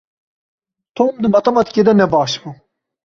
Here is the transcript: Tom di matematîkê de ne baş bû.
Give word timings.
Tom 0.97 1.11
di 1.21 1.27
matematîkê 1.35 1.81
de 1.87 1.93
ne 1.99 2.05
baş 2.13 2.33
bû. 2.41 2.51